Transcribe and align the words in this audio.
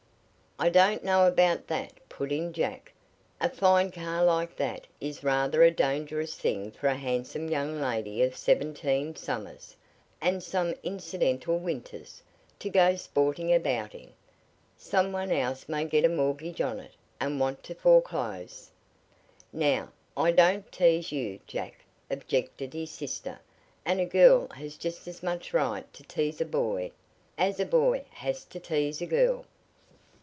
"I 0.63 0.69
don't 0.69 1.03
know 1.03 1.27
about 1.27 1.65
that," 1.69 1.91
put 2.07 2.31
in 2.31 2.53
Jack. 2.53 2.93
"A 3.39 3.49
fine 3.49 3.89
car 3.89 4.23
like 4.23 4.55
that 4.57 4.85
is 4.99 5.23
rather 5.23 5.63
a 5.63 5.71
dangerous 5.71 6.35
thing 6.35 6.69
for 6.69 6.85
a 6.87 6.93
handsome 6.93 7.49
young 7.49 7.81
lady 7.81 8.21
of 8.21 8.37
seventeen 8.37 9.15
summers, 9.15 9.75
and 10.21 10.43
some 10.43 10.75
incidental 10.83 11.57
winters, 11.57 12.21
to 12.59 12.69
go 12.69 12.95
sporting 12.95 13.51
about 13.51 13.95
in. 13.95 14.11
Some 14.77 15.11
one 15.11 15.31
else 15.31 15.67
may 15.67 15.83
get 15.83 16.05
a 16.05 16.09
mortgage 16.09 16.61
on 16.61 16.79
it, 16.79 16.93
and 17.19 17.39
want 17.39 17.63
to 17.63 17.73
foreclose." 17.73 18.69
"Now, 19.51 19.89
I 20.15 20.31
don't 20.31 20.71
tease 20.71 21.11
you, 21.11 21.39
Jack," 21.47 21.83
objected 22.11 22.75
his, 22.75 22.91
sister, 22.91 23.39
"and 23.83 23.99
a 23.99 24.05
girl 24.05 24.47
has 24.49 24.77
just 24.77 25.07
as 25.07 25.23
much 25.23 25.55
right 25.55 25.91
to 25.91 26.03
tease 26.03 26.39
a 26.39 26.45
boy 26.45 26.91
as 27.35 27.59
a 27.59 27.65
boy 27.65 28.05
has 28.11 28.43
to 28.45 28.59
tease 28.59 29.01
a 29.01 29.07
girl." 29.07 29.45